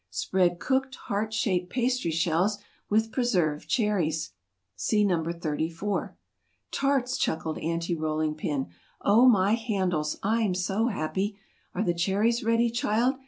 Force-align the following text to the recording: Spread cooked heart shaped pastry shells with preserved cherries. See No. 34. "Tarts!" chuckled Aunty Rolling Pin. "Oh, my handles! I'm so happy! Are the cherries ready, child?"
Spread 0.09 0.59
cooked 0.59 0.95
heart 0.95 1.31
shaped 1.31 1.69
pastry 1.69 2.09
shells 2.09 2.57
with 2.89 3.11
preserved 3.11 3.69
cherries. 3.69 4.31
See 4.75 5.03
No. 5.03 5.23
34. 5.31 6.17
"Tarts!" 6.71 7.19
chuckled 7.19 7.59
Aunty 7.59 7.93
Rolling 7.93 8.33
Pin. 8.33 8.69
"Oh, 9.03 9.27
my 9.29 9.53
handles! 9.53 10.17
I'm 10.23 10.55
so 10.55 10.87
happy! 10.87 11.37
Are 11.75 11.83
the 11.83 11.93
cherries 11.93 12.43
ready, 12.43 12.71
child?" 12.71 13.19